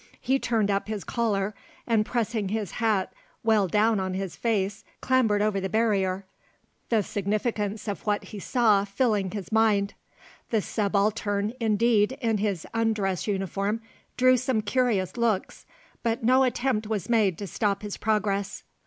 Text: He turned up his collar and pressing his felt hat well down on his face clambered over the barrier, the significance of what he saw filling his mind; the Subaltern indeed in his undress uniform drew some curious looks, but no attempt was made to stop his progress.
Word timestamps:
He 0.19 0.39
turned 0.39 0.71
up 0.71 0.87
his 0.87 1.03
collar 1.03 1.53
and 1.85 2.03
pressing 2.03 2.49
his 2.49 2.71
felt 2.71 2.79
hat 2.79 3.13
well 3.43 3.67
down 3.67 3.99
on 3.99 4.15
his 4.15 4.35
face 4.35 4.83
clambered 4.99 5.43
over 5.43 5.61
the 5.61 5.69
barrier, 5.69 6.25
the 6.89 7.03
significance 7.03 7.87
of 7.87 8.01
what 8.07 8.23
he 8.23 8.39
saw 8.39 8.83
filling 8.83 9.29
his 9.29 9.51
mind; 9.51 9.93
the 10.49 10.59
Subaltern 10.59 11.53
indeed 11.59 12.13
in 12.19 12.39
his 12.39 12.65
undress 12.73 13.27
uniform 13.27 13.79
drew 14.17 14.37
some 14.37 14.63
curious 14.63 15.17
looks, 15.17 15.67
but 16.01 16.23
no 16.23 16.41
attempt 16.41 16.87
was 16.87 17.07
made 17.07 17.37
to 17.37 17.45
stop 17.45 17.83
his 17.83 17.97
progress. 17.97 18.63